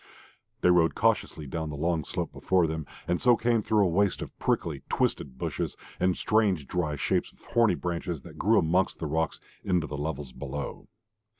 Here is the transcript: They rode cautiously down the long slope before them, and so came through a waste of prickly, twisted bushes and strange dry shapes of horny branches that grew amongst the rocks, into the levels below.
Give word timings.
They 0.61 0.71
rode 0.71 0.95
cautiously 0.95 1.45
down 1.45 1.69
the 1.69 1.75
long 1.75 2.05
slope 2.05 2.31
before 2.33 2.65
them, 2.65 2.87
and 3.07 3.21
so 3.21 3.37
came 3.37 3.61
through 3.61 3.85
a 3.85 3.87
waste 3.87 4.23
of 4.23 4.35
prickly, 4.39 4.81
twisted 4.89 5.37
bushes 5.37 5.77
and 5.99 6.17
strange 6.17 6.65
dry 6.65 6.95
shapes 6.95 7.31
of 7.31 7.41
horny 7.43 7.75
branches 7.75 8.23
that 8.23 8.39
grew 8.39 8.57
amongst 8.57 8.97
the 8.97 9.05
rocks, 9.05 9.39
into 9.63 9.85
the 9.85 9.99
levels 9.99 10.33
below. 10.33 10.87